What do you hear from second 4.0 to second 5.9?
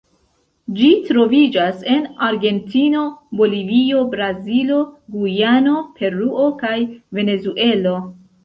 Brazilo, Gujano,